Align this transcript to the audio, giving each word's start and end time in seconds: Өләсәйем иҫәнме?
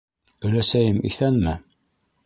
Өләсәйем 0.49 0.99
иҫәнме? 1.11 1.57